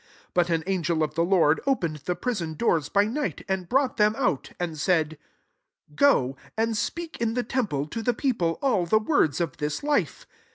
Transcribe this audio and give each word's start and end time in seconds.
19 0.29 0.29
But 0.33 0.49
an 0.49 0.63
angel 0.65 1.03
of 1.03 1.13
the 1.13 1.23
Lord 1.23 1.61
open 1.67 1.93
ed 1.93 2.01
the 2.05 2.15
prison 2.15 2.55
doors 2.55 2.89
by 2.89 3.05
night, 3.05 3.45
and 3.47 3.69
brought 3.69 3.97
them 3.97 4.15
out, 4.17 4.49
and 4.59 4.75
said, 4.79 5.15
20 5.95 6.13
^ 6.15 6.17
Oo, 6.17 6.33
stand 6.39 6.51
and 6.57 6.75
speak 6.75 7.17
in 7.21 7.35
the 7.35 7.43
temple 7.43 7.85
to 7.85 8.01
the 8.01 8.15
people 8.15 8.57
all 8.63 8.87
the 8.87 8.97
words 8.97 9.39
of 9.39 9.57
this 9.57 9.83
life." 9.83 10.25